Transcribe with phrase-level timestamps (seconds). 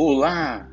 [0.00, 0.70] Olá,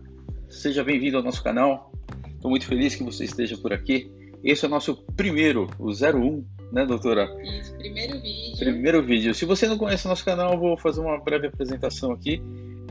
[0.47, 1.91] seja bem-vindo ao nosso canal.
[2.35, 4.07] Estou muito feliz que você esteja por aqui.
[4.43, 7.27] Esse é o nosso primeiro, o 01, né, doutora?
[7.41, 8.57] Isso, primeiro vídeo.
[8.59, 9.33] Primeiro vídeo.
[9.33, 12.39] Se você não conhece o nosso canal, vou fazer uma breve apresentação aqui.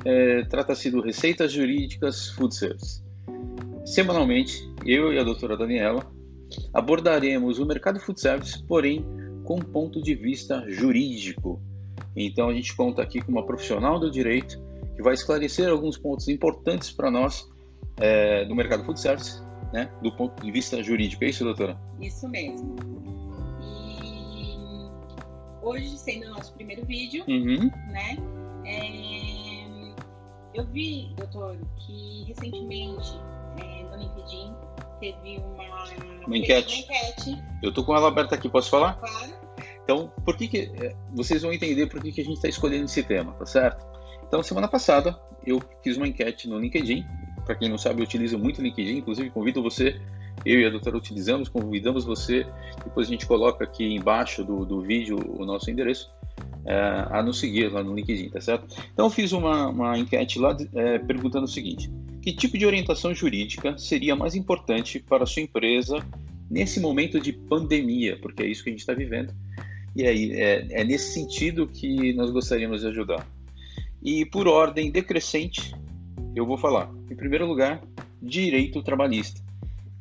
[0.04, 3.00] É, Trata-se do Receitas Jurídicas Food Service.
[3.84, 6.04] Semanalmente, eu e a doutora Daniela
[6.72, 9.06] abordaremos o mercado food service, porém
[9.44, 11.62] com um ponto de vista jurídico.
[12.16, 14.60] Então a gente conta aqui com uma profissional do direito
[14.96, 17.48] que vai esclarecer alguns pontos importantes para nós
[17.98, 19.40] é, do mercado food service,
[19.72, 21.24] né, do ponto de vista jurídico.
[21.24, 21.76] É isso, doutora?
[22.00, 22.76] Isso mesmo.
[23.60, 24.88] E
[25.62, 27.70] hoje, sendo o nosso primeiro vídeo, Uhum.
[27.90, 28.16] né?
[28.64, 29.94] é,
[30.54, 33.18] eu vi, doutor, que recentemente
[33.58, 34.54] é, no LinkedIn
[35.00, 35.84] teve uma,
[36.26, 36.74] Uma enquete.
[36.74, 38.94] uma enquete, Eu tô com ela aberta aqui, posso falar?
[38.94, 39.44] claro.
[39.82, 42.86] Então, por que, que é, vocês vão entender por que, que a gente está escolhendo
[42.86, 43.84] esse tema, tá certo?
[44.34, 47.06] Então, semana passada eu fiz uma enquete no LinkedIn.
[47.46, 48.96] Para quem não sabe, eu utilizo muito o LinkedIn.
[48.96, 50.00] Inclusive, convido você,
[50.44, 52.44] eu e a doutora utilizamos, convidamos você.
[52.82, 56.10] Depois a gente coloca aqui embaixo do, do vídeo o nosso endereço
[56.66, 58.76] é, a nos seguir lá no LinkedIn, tá certo?
[58.92, 61.88] Então, eu fiz uma, uma enquete lá é, perguntando o seguinte:
[62.20, 66.04] que tipo de orientação jurídica seria mais importante para a sua empresa
[66.50, 68.18] nesse momento de pandemia?
[68.20, 69.32] Porque é isso que a gente está vivendo.
[69.94, 73.24] E aí, é, é nesse sentido que nós gostaríamos de ajudar.
[74.04, 75.74] E por ordem decrescente,
[76.36, 76.90] eu vou falar.
[77.10, 77.82] Em primeiro lugar,
[78.20, 79.40] direito trabalhista,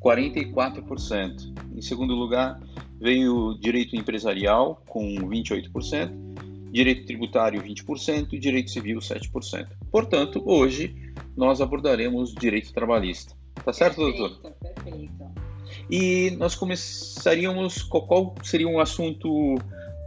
[0.02, 1.54] 44%.
[1.73, 2.59] Em segundo lugar,
[3.00, 6.12] veio direito empresarial, com 28%,
[6.70, 9.68] direito tributário, 20%, e direito civil, 7%.
[9.90, 13.34] Portanto, hoje nós abordaremos direito trabalhista.
[13.64, 14.38] Tá certo, doutor?
[14.42, 15.44] Perfeito, perfeito.
[15.90, 17.84] E nós começaríamos.
[17.84, 19.56] Qual, qual seria um assunto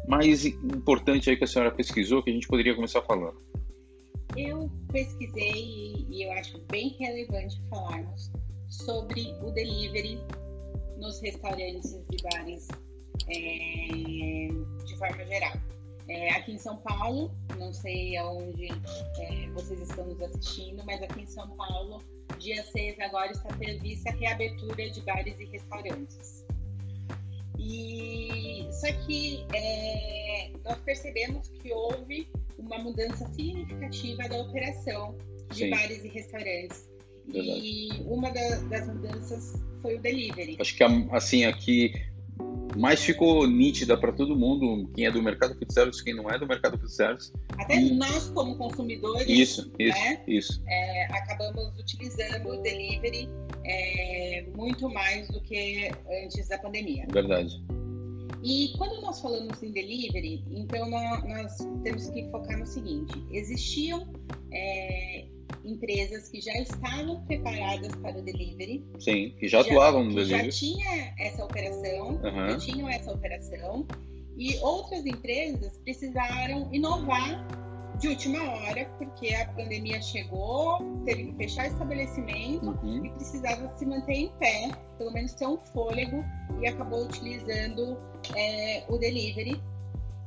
[0.07, 3.37] mais importante aí que a senhora pesquisou que a gente poderia começar falando?
[4.37, 8.31] Eu pesquisei e, e eu acho bem relevante falarmos
[8.69, 10.19] sobre o delivery
[10.99, 12.69] nos restaurantes e bares
[13.28, 15.53] é, de forma geral.
[16.09, 21.22] É, aqui em São Paulo, não sei aonde é, vocês estão nos assistindo, mas aqui
[21.22, 22.03] em São Paulo,
[22.38, 26.44] dia 6 agora está prevista a reabertura de bares e restaurantes.
[27.59, 32.28] E só que é, nós percebemos que houve
[32.59, 35.17] uma mudança significativa da operação
[35.50, 35.71] de Sim.
[35.71, 36.89] bares e restaurantes.
[37.27, 37.61] Verdade.
[37.62, 40.56] E uma da- das mudanças foi o delivery.
[40.61, 41.93] Acho que assim aqui
[42.77, 46.39] mais ficou nítida para todo mundo, quem é do mercado food service, quem não é
[46.39, 47.33] do mercado food service.
[47.59, 47.94] Até Hum.
[47.97, 50.23] nós, como consumidores, Isso, isso, né?
[50.28, 50.62] isso.
[50.69, 53.28] é, acabamos utilizando o delivery
[53.65, 55.91] é, muito mais do que
[56.25, 57.06] antes da pandemia.
[57.11, 57.65] Verdade.
[58.49, 64.07] E quando nós falamos em delivery, então nó- nós, temos que focar no seguinte: existiam
[64.53, 65.27] é,
[65.65, 70.37] empresas que já estavam preparadas para o delivery, Sim, que já atuavam no que já
[70.37, 70.53] delivery.
[70.56, 72.51] tinha essa operação, Aham.
[72.51, 73.85] já tinham essa operação,
[74.39, 77.45] e outras empresas precisaram inovar
[77.99, 83.05] de última hora, porque a pandemia chegou, teve que fechar estabelecimento Uhum.
[83.07, 86.25] e precisava se manter em pé, pelo menos ter um fôlego,
[86.61, 87.99] e acabou utilizando
[88.37, 89.61] é, o delivery.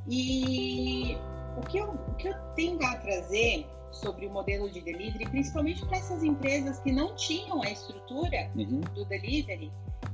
[0.07, 1.15] E
[1.57, 5.85] o que, eu, o que eu tenho a trazer sobre o modelo de delivery, principalmente
[5.85, 8.81] para essas empresas que não tinham a estrutura Uhum.
[8.95, 9.71] do delivery,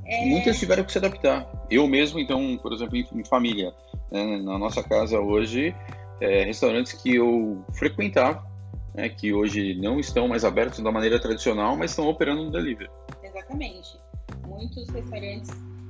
[0.08, 1.48] é, Muitas tiveram que se adaptar.
[1.70, 3.74] Eu mesmo, então, por exemplo, em em família,
[4.12, 5.76] né, na nossa casa hoje,
[6.22, 8.46] é, restaurantes que eu frequentava,
[8.94, 12.90] né, que hoje não estão mais abertos da maneira tradicional, mas estão operando no delivery.
[13.24, 14.00] Exatamente.
[14.48, 15.50] Muitos restaurantes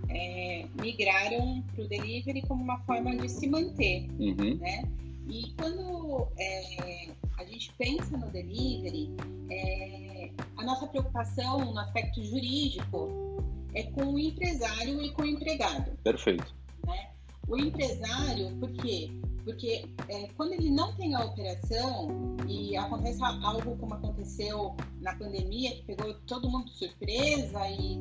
[0.09, 4.57] é, migraram para o delivery como uma forma de se manter, Uhum.
[4.57, 4.83] né?
[5.27, 7.07] E quando é,
[7.39, 9.09] a gente pensa no delivery,
[9.49, 13.43] é, a nossa preocupação no aspecto jurídico
[13.73, 15.91] é com o empresário e com o empregado.
[16.03, 16.53] Perfeito.
[16.85, 17.09] né?
[17.47, 19.09] O empresário, por quê?
[19.45, 25.71] Porque é, quando ele não tem a operação e acontece algo como aconteceu na pandemia,
[25.75, 27.93] que pegou todo mundo de surpresa e,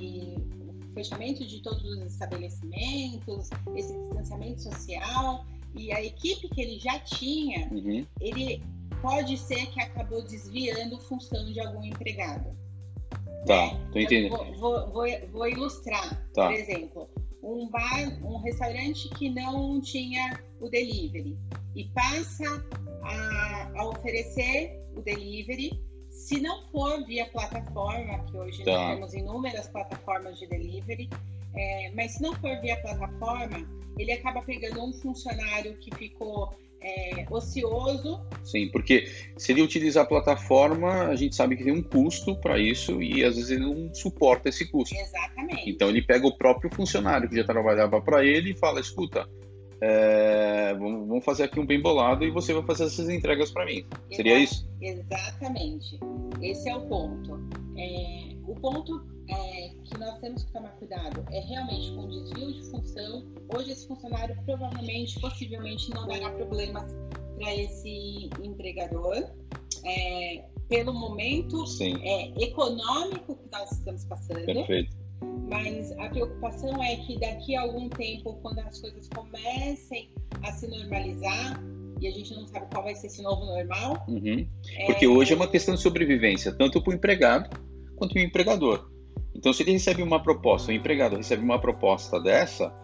[0.00, 0.36] e
[0.90, 5.46] o fechamento de todos os estabelecimentos, esse distanciamento social
[5.76, 8.04] e a equipe que ele já tinha, Uhum.
[8.20, 8.60] ele
[9.00, 12.56] pode ser que acabou desviando função de algum empregado.
[13.46, 13.88] Tá, né?
[13.92, 14.36] tô entendendo.
[14.36, 16.46] Vou, vou- vou- vou ilustrar, Tá.
[16.48, 17.08] por exemplo,
[17.42, 21.36] um bar, um restaurante que não tinha o delivery
[21.74, 22.44] e passa
[23.02, 25.70] a, a oferecer o delivery.
[26.10, 28.72] Se não for via plataforma, que hoje Tá.
[28.72, 31.08] nós temos inúmeras plataformas de delivery,
[31.54, 33.66] é, mas se não for via plataforma,
[33.98, 38.20] ele acaba pegando um funcionário que ficou é, ocioso.
[38.44, 42.58] Sim, porque se ele utilizar a plataforma, a gente sabe que tem um custo para
[42.58, 44.94] isso e às vezes ele não suporta esse custo.
[44.94, 45.70] Exatamente.
[45.70, 49.28] Então ele pega o próprio funcionário que já trabalhava para ele e fala: escuta,
[49.80, 53.78] é, vamos fazer aqui um bem bolado e você vai fazer essas entregas para mim.
[53.78, 54.68] Exato, Seria isso?
[54.80, 55.98] Exatamente.
[56.42, 57.40] Esse é o ponto.
[57.76, 59.57] É, o ponto é,
[59.88, 63.24] que nós temos que tomar cuidado é realmente com desvio de função.
[63.54, 66.94] Hoje esse funcionário provavelmente, possivelmente, não dará problemas
[67.38, 69.30] para esse empregador.
[69.84, 71.64] É, pelo momento
[72.02, 74.44] é, econômico que nós estamos passando.
[74.44, 74.96] Perfeito.
[75.48, 80.10] Mas a preocupação é que daqui a algum tempo, quando as coisas comecem
[80.42, 81.62] a se normalizar,
[82.00, 84.04] e a gente não sabe qual vai ser esse novo normal.
[84.08, 84.46] Uhum.
[84.86, 85.08] Porque é...
[85.08, 87.48] hoje é uma questão de sobrevivência, tanto para o empregado
[87.96, 88.90] quanto para o empregador.
[89.38, 92.74] Então, se ele recebe uma proposta, o empregado recebe uma proposta dessa,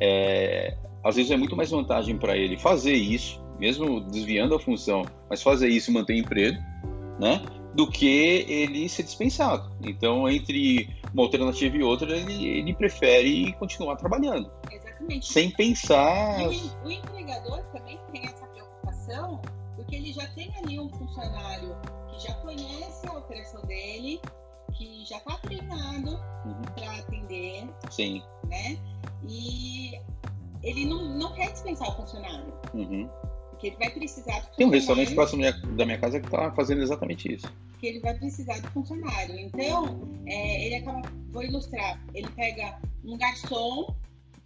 [0.00, 5.02] é, às vezes é muito mais vantagem para ele fazer isso, mesmo desviando a função,
[5.28, 6.58] mas fazer isso e manter emprego,
[7.20, 7.40] né?
[7.76, 9.70] Do que ele ser dispensado.
[9.84, 14.50] Então, entre uma alternativa e outra, ele, ele prefere continuar trabalhando.
[14.68, 15.32] Exatamente.
[15.32, 16.48] Sem pensar.
[16.84, 19.40] O empregador também tem essa preocupação,
[19.76, 21.76] porque ele já tem ali um funcionário
[22.08, 24.20] que já conhece a operação dele,
[24.80, 26.10] que já está treinado
[26.46, 26.62] uhum.
[26.74, 27.68] para atender.
[27.90, 28.22] Sim.
[28.48, 28.78] Né?
[29.28, 30.00] E
[30.62, 32.52] ele não, não quer dispensar o funcionário.
[32.72, 33.08] Uhum.
[33.50, 35.42] Porque ele vai precisar Tem um restaurante próximo
[35.76, 37.52] da minha casa que está fazendo exatamente isso.
[37.78, 39.38] Que ele vai precisar do funcionário.
[39.38, 41.02] Então, é, ele acaba.
[41.30, 42.02] Vou ilustrar.
[42.14, 43.94] Ele pega um garçom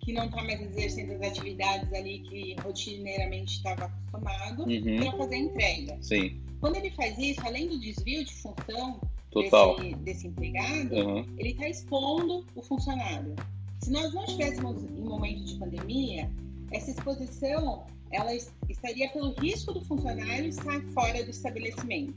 [0.01, 4.97] que não está mais exercendo as atividades ali que rotineiramente estava acostumado uhum.
[4.97, 5.99] para fazer a entrega.
[6.03, 6.41] Sim.
[6.61, 9.01] Quando ele faz isso, além do desvio de função,
[9.35, 9.77] Total.
[9.77, 11.27] Desse, desse empregado, uhum.
[11.37, 13.35] ele está expondo o funcionário.
[13.83, 16.31] Se nós não estivéssemos em momento de pandemia,
[16.71, 18.33] essa exposição ela
[18.69, 22.15] estaria pelo risco do funcionário estar fora do estabelecimento.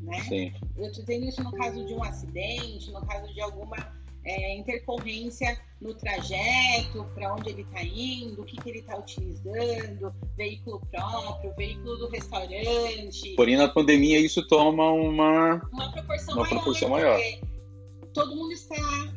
[0.00, 0.20] Né?
[0.20, 0.52] Sim.
[0.76, 3.76] Eu estou dizendo isso no caso de um acidente, no caso de alguma
[4.24, 10.14] é, intercorrência no trajeto, para onde ele está indo, o que, que ele está utilizando,
[10.36, 13.34] veículo próprio, veículo do restaurante.
[13.36, 16.48] Porém, na pandemia, isso toma uma, uma proporção uma maior.
[16.48, 17.20] Proporção maior.
[18.14, 18.76] Todo mundo está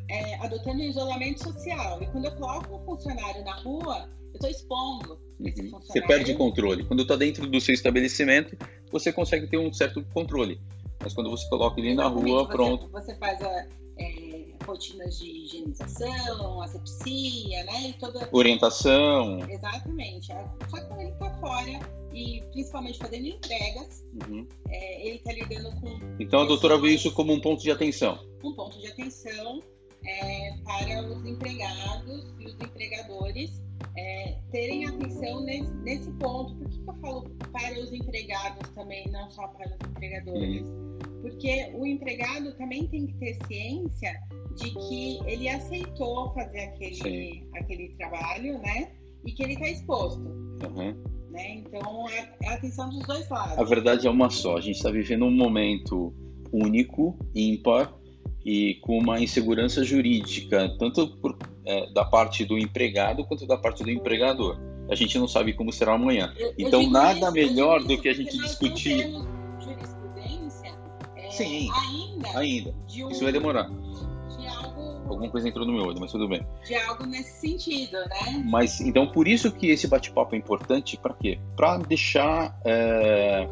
[0.09, 2.01] é, adotando isolamento social.
[2.01, 5.47] E quando eu coloco um funcionário na rua, eu estou expondo uhum.
[5.47, 5.87] esse funcionário.
[5.87, 6.83] Você perde o controle.
[6.83, 8.57] Quando está dentro do seu estabelecimento,
[8.91, 10.59] você consegue ter um certo controle.
[10.99, 12.89] Mas quando você coloca ele na rua, você, pronto.
[12.89, 13.67] Você faz a,
[14.67, 17.89] rotinas de higienização, asepsia, né?
[17.89, 18.27] E toda...
[18.31, 19.39] Orientação.
[19.49, 20.27] Exatamente.
[20.27, 21.79] Só que quando ele está fora
[22.13, 24.47] e principalmente fazendo entregas, uhum.
[24.69, 25.99] é, ele está lidando com.
[26.19, 28.19] Então a doutora vê isso como um ponto de atenção.
[28.43, 29.61] Um ponto de atenção
[30.05, 33.61] é, para os empregados e os empregadores
[33.97, 36.55] é, terem atenção nesse, nesse ponto.
[36.55, 40.65] Por que, eu falo para os empregados também, não só para os empregadores?
[41.21, 44.13] Porque o empregado também tem que ter ciência
[44.55, 48.91] de que ele aceitou fazer aquele, aquele trabalho, né?
[49.25, 50.21] E que ele está exposto.
[50.21, 50.95] Uhum.
[51.31, 51.55] Né?
[51.55, 53.57] Então, é, é a atenção dos dois lados.
[53.57, 54.57] A verdade é uma só.
[54.57, 56.13] A gente está vivendo um momento
[56.51, 57.93] único, ímpar,
[58.47, 63.83] e com uma insegurança jurídica, tanto por, é, da parte do empregado quanto da parte
[63.83, 64.57] do empregador.
[64.89, 66.33] A gente não sabe como será amanhã.
[66.37, 69.11] Eu, então, eu nada isso, melhor do que a gente discutir.
[69.59, 70.73] Jurisprudência,
[71.17, 72.39] é, Sim, ainda.
[72.39, 72.73] ainda.
[73.03, 73.67] Um, isso vai demorar.
[73.67, 76.47] De algo, Alguma coisa entrou no meu olho, mas tudo bem.
[76.65, 78.45] De algo nesse sentido, né?
[78.45, 81.37] Mas então, por isso que esse bate-papo é importante, para quê?
[81.53, 82.57] Para deixar.
[82.63, 83.45] É,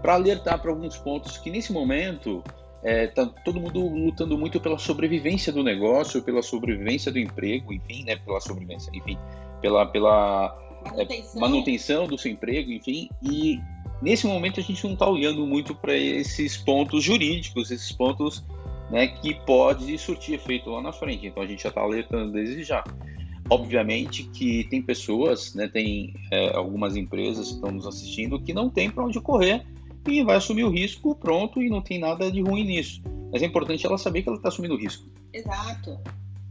[0.00, 2.42] para alertar para alguns pontos que nesse momento
[2.82, 8.04] é, tá todo mundo lutando muito pela sobrevivência do negócio, pela sobrevivência do emprego, enfim,
[8.04, 9.16] né, pela sobrevivência, enfim,
[9.60, 11.36] pela, pela manutenção.
[11.36, 13.60] É, manutenção do seu emprego, enfim, e
[14.00, 18.44] nesse momento a gente não está olhando muito para esses pontos jurídicos, esses pontos
[18.90, 21.26] né, que pode surtir efeito lá na frente.
[21.26, 22.82] Então a gente já está alertando desde já.
[23.48, 28.68] Obviamente que tem pessoas, né, tem é, algumas empresas que estão nos assistindo que não
[28.68, 29.64] tem para onde correr
[30.06, 33.02] e vai assumir o risco, pronto, e não tem nada de ruim nisso.
[33.32, 35.08] Mas é importante ela saber que ela está assumindo o risco.
[35.32, 35.98] Exato.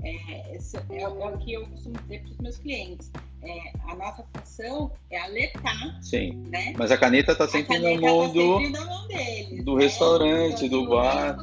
[0.04, 3.12] É, é, é, o que eu costumo dizer para os meus clientes.
[3.44, 6.02] É, a nossa função é alertar.
[6.02, 6.44] Sim.
[6.48, 6.74] Né?
[6.78, 9.66] Mas a caneta está sempre, caneta na mão, tá do, sempre na mão deles.
[9.66, 9.84] Do né?
[9.84, 11.38] restaurante, então, do bar,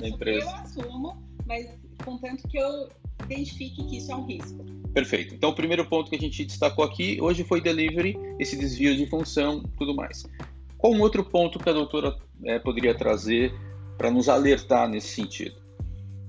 [0.00, 0.48] da empresa.
[0.48, 1.68] Eu assumo, mas
[2.04, 2.88] contanto que eu
[3.24, 4.64] identifique que isso é um risco.
[4.92, 5.34] Perfeito.
[5.34, 9.06] Então, o primeiro ponto que a gente destacou aqui hoje foi delivery, esse desvio de
[9.06, 10.24] função, tudo mais.
[10.78, 13.52] Qual um outro ponto que a doutora é, poderia trazer
[13.96, 15.56] para nos alertar nesse sentido?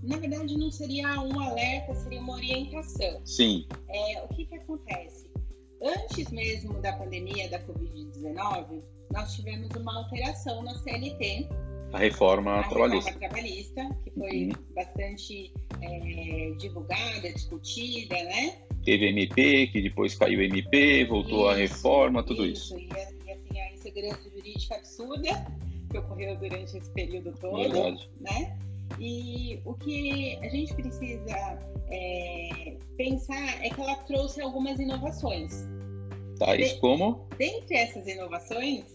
[0.03, 3.21] Na verdade, não seria um alerta, seria uma orientação.
[3.25, 3.67] Sim.
[3.89, 5.27] É, o que, que acontece?
[5.81, 11.47] antes mesmo da pandemia da Covid-19, nós tivemos uma alteração na CLT.
[11.93, 13.11] A reforma a trabalhista.
[13.11, 14.51] Reforma trabalhista, que foi uhum.
[14.75, 18.57] bastante é, divulgada, discutida, né?
[18.83, 22.77] Teve MP, que depois caiu MP, voltou isso, a reforma, tudo isso.
[22.77, 22.93] isso.
[22.93, 23.16] E,
[23.87, 25.47] insegurança jurídica absurda
[25.89, 28.09] que ocorreu durante esse período todo, Verdade.
[28.19, 28.57] né?
[28.99, 35.65] E o que a gente precisa é, pensar é que ela trouxe algumas inovações.
[36.39, 37.27] Tais De, como?
[37.37, 38.85] Dentre essas inovações,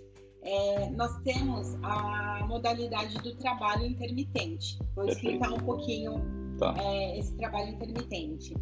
[0.42, 4.78] é, nós temos a modalidade do trabalho intermitente.
[4.94, 5.26] Vou Perfeito.
[5.26, 6.14] explicar um pouquinho
[6.58, 6.74] tá.
[6.78, 8.54] é, esse trabalho intermitente.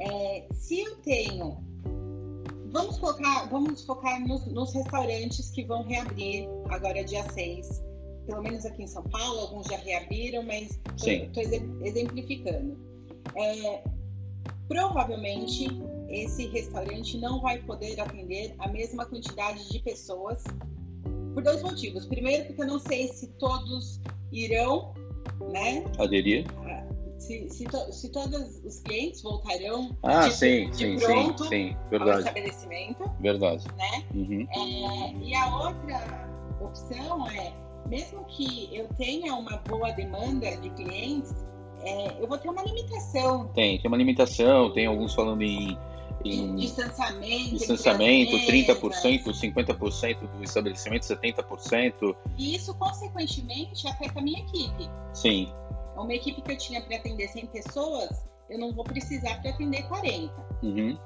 [0.00, 1.71] É, se eu tenho.
[2.72, 7.84] Vamos focar, vamos focar nos, nos, restaurantes que vão reabrir agora dia 6.
[8.26, 11.42] Pelo menos aqui em São Paulo, alguns já reabriram, mas estou
[11.82, 12.78] exemplificando.
[13.36, 13.84] É,
[14.68, 15.68] provavelmente
[16.08, 20.42] esse restaurante não vai poder atender a mesma quantidade de pessoas
[21.34, 22.06] por dois motivos.
[22.06, 24.00] Primeiro, porque eu não sei se todos
[24.30, 24.94] irão,
[25.50, 25.84] né?
[25.98, 26.46] Aderir.
[27.22, 31.50] Se, se, to, se todos os clientes voltarão ah, de, sim, de sim, pronto sim,
[31.50, 32.10] sim, verdade.
[32.10, 33.10] ao estabelecimento.
[33.20, 33.64] Verdade.
[33.76, 34.04] Né?
[34.12, 34.48] Uhum.
[34.50, 36.28] É, e a outra
[36.60, 37.52] opção é,
[37.88, 41.32] mesmo que eu tenha uma boa demanda de clientes,
[41.84, 43.46] é, eu vou ter uma limitação.
[43.54, 45.78] Tem, tem uma limitação, tem alguns falando em
[46.24, 52.16] em distanciamento, distanciamento 30%, 50% do estabelecimento, 70%.
[52.38, 54.88] E isso, consequentemente, afeta a minha equipe.
[55.12, 55.52] Sim.
[55.96, 59.82] Uma equipe que eu tinha para atender 100 pessoas, eu não vou precisar para atender
[59.88, 60.32] 40.
[60.62, 60.98] Uhum.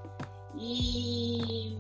[0.59, 1.79] E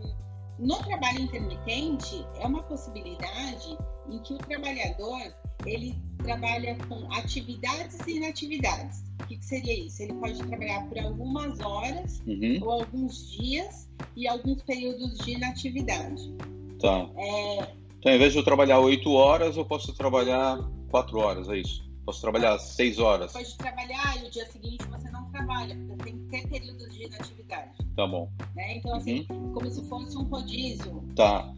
[0.58, 3.76] no trabalho intermitente, é uma possibilidade
[4.10, 5.34] em que o trabalhador
[5.64, 9.04] ele trabalha com atividades e inatividades.
[9.22, 10.02] O que, que seria isso?
[10.02, 12.58] Ele pode trabalhar por algumas horas uhum.
[12.62, 16.34] ou alguns dias e alguns períodos de inatividade.
[16.80, 17.08] Tá.
[17.16, 17.76] É...
[17.98, 20.58] Então, ao invés de eu trabalhar oito horas, eu posso trabalhar
[20.90, 21.86] quatro horas, é isso?
[22.06, 23.32] Posso trabalhar seis horas?
[23.32, 27.04] Pode trabalhar e o dia seguinte você não trabalha, porque tem que ter períodos de
[27.04, 27.72] inatividade.
[27.96, 28.30] Tá bom.
[28.54, 28.76] Né?
[28.76, 29.52] Então, assim, uhum.
[29.52, 31.04] como se fosse um rodízio.
[31.16, 31.52] Tá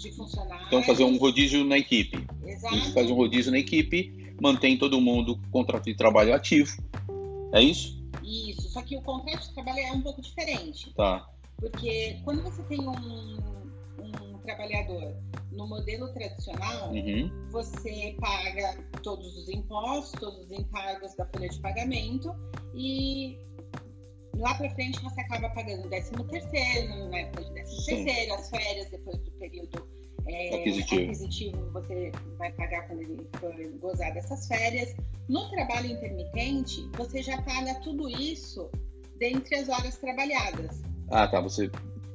[0.00, 0.66] de funcionários.
[0.66, 2.26] Então, fazer um rodízio na equipe.
[2.44, 2.74] Exato.
[2.74, 6.82] A gente faz um rodízio na equipe, mantém todo mundo com contrato de trabalho ativo.
[7.52, 8.02] É isso?
[8.22, 8.68] Isso.
[8.70, 10.92] Só que o contrato de trabalho é um pouco diferente.
[10.94, 11.28] Tá.
[11.56, 13.59] Porque quando você tem um, um
[14.40, 15.16] trabalhador
[15.52, 17.30] no modelo tradicional, uhum.
[17.50, 22.34] você paga todos os impostos, todos os encargos da folha de pagamento
[22.74, 23.38] e
[24.36, 28.50] lá para frente você acaba pagando o 13 terceiro, na época de 13 terceiro, as
[28.50, 29.88] férias depois do período
[30.28, 31.02] é, aquisitivo.
[31.02, 31.70] aquisitivo.
[31.72, 34.94] você vai pagar quando ele for gozar dessas férias.
[35.28, 38.70] No trabalho intermitente, você já paga tudo isso
[39.18, 40.82] dentre as horas trabalhadas.
[41.10, 41.40] Ah, tá.
[41.40, 41.70] Você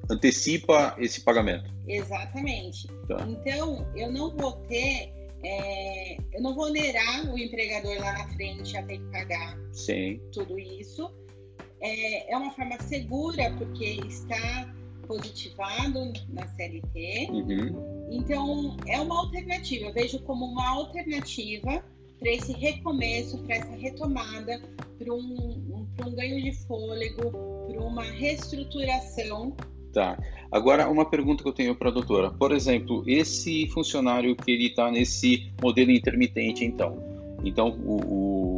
[0.09, 1.69] antecipa esse pagamento.
[1.87, 2.87] Exatamente.
[3.07, 3.25] Tá.
[3.27, 8.75] Então, eu não vou ter é, eu não vou onerar o empregador lá na frente
[8.75, 10.19] a ter que pagar Sim.
[10.31, 11.11] tudo isso
[11.81, 14.73] é, é uma forma segura porque está
[15.07, 17.27] positivado na CLT.
[17.29, 18.07] Uhum.
[18.09, 19.85] Então, é uma alternativa.
[19.85, 21.83] Eu vejo como uma alternativa
[22.19, 24.61] para esse recomeço, para essa retomada,
[24.97, 27.31] para um, um, um ganho de fôlego,
[27.67, 29.55] para uma reestruturação.
[29.95, 30.17] Tá.
[30.51, 32.29] Agora, uma pergunta que eu tenho para a doutora.
[32.29, 37.01] Por exemplo, esse funcionário que ele está nesse modelo intermitente, então.
[37.43, 38.55] Então, o, o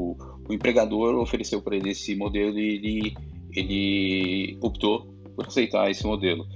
[0.48, 3.18] o empregador ofereceu para ele esse modelo e ele,
[3.54, 6.48] ele optou por aceitar esse modelo.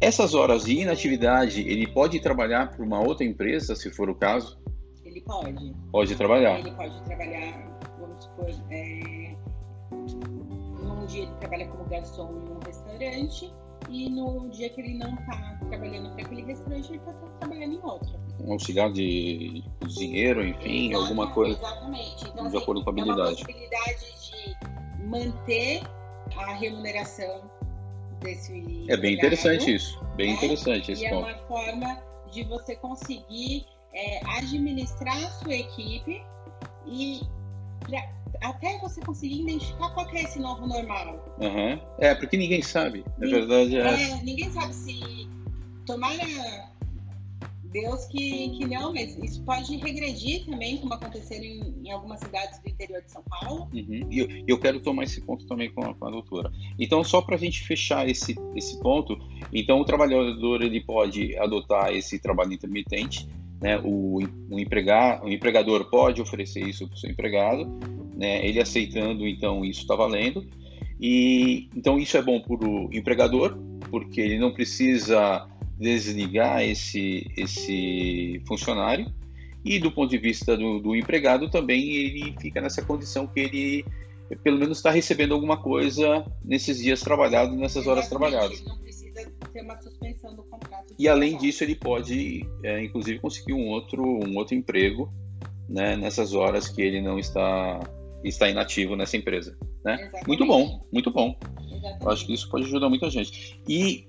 [0.00, 4.58] Essas horas de inatividade, ele pode trabalhar para uma outra empresa, se for o caso?
[5.04, 5.74] Ele pode.
[5.90, 6.60] Pode trabalhar.
[6.60, 9.34] Ele pode trabalhar, vamos supor, é,
[9.90, 13.52] num dia ele trabalha como garçom em um restaurante
[13.88, 17.80] e no dia que ele não está trabalhando para aquele restaurante, ele está trabalhando em
[17.82, 18.20] outro.
[18.40, 21.58] Um auxiliar de cozinheiro, enfim, alguma coisa.
[21.58, 22.28] Exatamente.
[22.28, 23.42] Então, de assim, acordo com a habilidade.
[23.42, 25.82] É possibilidade de manter
[26.36, 27.50] a remuneração
[28.20, 28.86] desse.
[28.88, 29.98] É bem interessante isso.
[30.16, 30.34] Bem né?
[30.34, 31.28] interessante esse e ponto.
[31.28, 36.22] é uma forma de você conseguir é, administrar a sua equipe
[36.86, 37.20] e
[38.40, 41.36] até você conseguir identificar qual é esse novo normal.
[41.40, 41.80] Uhum.
[41.98, 43.04] É, porque ninguém sabe.
[43.18, 44.12] Na verdade, é...
[44.12, 44.22] é.
[44.22, 45.28] Ninguém sabe se.
[45.86, 46.22] Tomara
[47.72, 52.58] Deus que, que não, mas isso pode regredir também, como aconteceu em, em algumas cidades
[52.60, 53.68] do interior de São Paulo.
[53.72, 54.06] Uhum.
[54.10, 56.50] E eu, eu, quero tomar esse ponto também com a, com a doutora.
[56.78, 59.16] Então, só para a gente fechar esse, esse ponto,
[59.52, 63.28] então o trabalhador ele pode adotar esse trabalho intermitente,
[63.60, 63.78] né?
[63.82, 67.66] O, o, empregar, o empregador pode oferecer isso para o seu empregado,
[68.14, 68.46] né?
[68.46, 70.46] Ele aceitando, então isso está valendo.
[71.00, 73.56] E então isso é bom para o empregador,
[73.90, 75.46] porque ele não precisa
[75.78, 79.12] desligar esse, esse funcionário.
[79.64, 83.84] E do ponto de vista do, do empregado também ele fica nessa condição que ele
[84.42, 88.62] pelo menos está recebendo alguma coisa nesses dias trabalhados, nessas horas trabalhadas.
[89.58, 90.94] Ter uma suspensão do contrato.
[90.96, 95.12] E além disso, ele pode, é, inclusive, conseguir um outro, um outro emprego
[95.68, 97.80] né, nessas horas que ele não está,
[98.22, 99.58] está inativo nessa empresa.
[99.84, 100.12] Né?
[100.28, 101.36] Muito bom, muito bom.
[101.60, 102.04] Exatamente.
[102.04, 103.60] Eu acho que isso pode ajudar muita gente.
[103.68, 104.06] E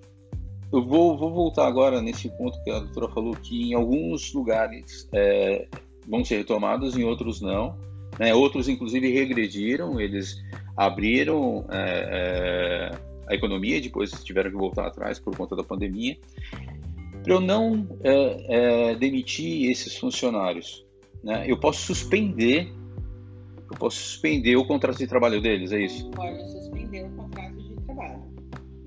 [0.72, 5.10] eu vou, vou voltar agora nesse ponto que a doutora falou, que em alguns lugares
[5.12, 5.68] é,
[6.08, 7.76] vão ser retomados, em outros não.
[8.20, 8.36] Né?
[8.36, 10.36] Outros, inclusive, regrediram, eles
[10.78, 16.18] abriram é, é, a economia depois tiveram que voltar atrás por conta da pandemia.
[17.24, 20.86] Para eu não é, é, demitir esses funcionários,
[21.24, 21.46] né?
[21.48, 22.74] eu posso suspender
[23.72, 26.10] eu posso suspender o contrato de trabalho deles, é isso?
[26.12, 28.24] Pode suspender o contrato de trabalho.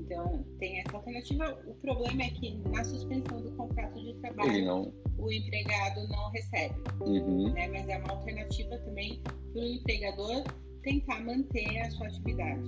[0.00, 1.58] Então, tem essa alternativa.
[1.66, 4.92] O problema é que na suspensão do contrato de trabalho, não...
[5.18, 6.74] o empregado não recebe.
[7.00, 7.52] Uhum.
[7.52, 7.68] Né?
[7.68, 9.22] Mas é uma alternativa também
[9.52, 10.44] para o empregador
[10.82, 12.62] tentar manter a sua atividade.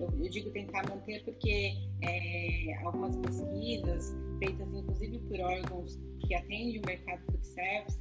[0.00, 6.86] Eu, digo tentar manter porque é, algumas pesquisas, feitas inclusive por órgãos que atendem o
[6.86, 7.98] mercado food service,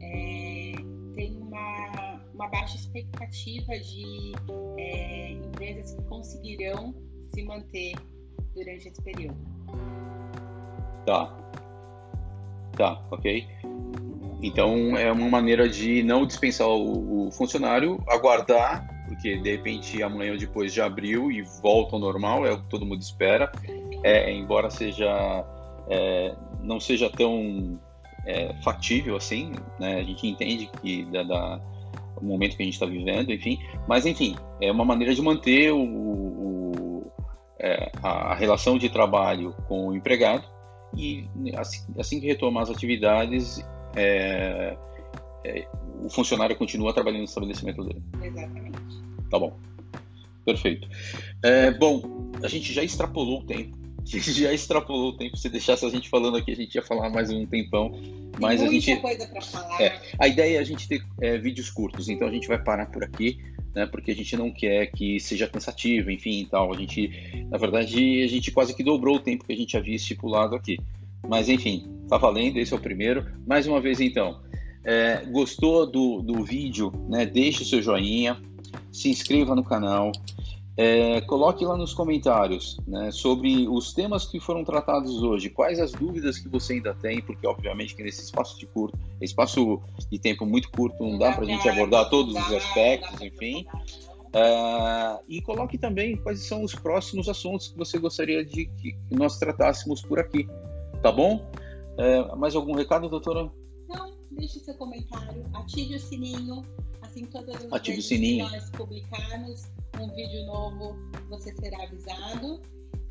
[0.00, 0.72] é,
[1.14, 4.32] tem uma, uma baixa expectativa de
[4.78, 6.94] é, empresas que conseguirão
[7.34, 7.94] se manter
[8.54, 9.36] durante esse período.
[11.06, 11.36] Tá.
[12.76, 13.46] Tá, ok.
[14.42, 18.89] Então é uma maneira de não dispensar o, o, funcionário, aguardar,
[19.20, 22.68] porque de repente amanhã ou depois já abriu e volta ao normal, é o que
[22.68, 23.52] todo mundo espera.
[24.02, 25.44] É, embora seja
[25.88, 27.78] é, não seja tão
[28.26, 30.00] é, factível assim, né?
[30.00, 31.60] A gente entende que da, da
[32.16, 35.70] o momento que a gente está vivendo, enfim, mas enfim é uma maneira de manter
[35.70, 37.12] o, o
[37.58, 40.44] é, a relação de trabalho com o empregado
[40.96, 43.62] e assim, assim que retomar as atividades
[43.94, 44.76] é,
[45.44, 45.66] é,
[46.02, 48.02] o funcionário continua trabalhando no estabelecimento dele.
[48.22, 48.69] Exatamente.
[49.30, 49.56] Tá bom.
[50.44, 50.88] Perfeito.
[51.42, 55.36] É, bom, a gente já extrapolou o tempo já extrapolou o tempo.
[55.36, 57.92] Se deixasse a gente falando aqui, a gente ia falar mais um tempão.
[58.40, 58.96] Mas Tem a gente.
[58.96, 59.82] coisa para falar.
[59.82, 62.86] É, a ideia é a gente ter é, vídeos curtos, então a gente vai parar
[62.86, 63.38] por aqui,
[63.74, 63.86] né?
[63.86, 66.72] Porque a gente não quer que seja cansativo, enfim e tal.
[66.72, 67.10] A gente,
[67.50, 70.78] na verdade, a gente quase que dobrou o tempo que a gente havia estipulado aqui.
[71.28, 73.26] Mas enfim, tá valendo, esse é o primeiro.
[73.46, 74.40] Mais uma vez então.
[74.82, 77.26] É, gostou do, do vídeo, né?
[77.26, 78.40] Deixe o seu joinha,
[78.92, 80.12] se inscreva no canal,
[80.76, 85.92] é, coloque lá nos comentários né, sobre os temas que foram tratados hoje, quais as
[85.92, 90.46] dúvidas que você ainda tem, porque obviamente que nesse espaço de curto, espaço de tempo
[90.46, 93.66] muito curto, não dá para a gente abordar todos os aspectos, enfim.
[94.32, 99.38] É, e coloque também quais são os próximos assuntos que você gostaria de que nós
[99.38, 100.48] tratássemos por aqui,
[101.02, 101.44] tá bom?
[101.98, 103.50] É, mais algum recado, doutora?
[103.88, 106.64] Não, deixe seu comentário, ative o sininho,
[107.02, 109.62] assim todas as ative vezes que nós publicarmos
[110.00, 110.96] um vídeo novo,
[111.28, 112.60] você será avisado.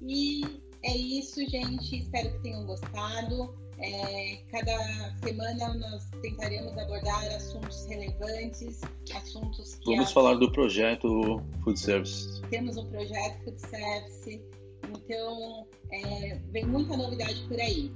[0.02, 1.98] E é isso, gente.
[1.98, 3.54] Espero que tenham gostado.
[3.82, 8.82] É, cada semana nós tentaremos abordar assuntos relevantes,
[9.16, 9.96] assuntos que.
[9.96, 12.42] Vamos falar do projeto Food Service.
[12.50, 14.42] Temos um projeto Food Service,
[14.90, 17.90] então é, vem muita novidade por aí.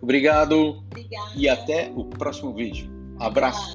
[0.00, 0.84] Obrigado.
[0.86, 1.30] Obrigada.
[1.36, 2.90] E até o próximo vídeo.
[3.18, 3.74] Abraço.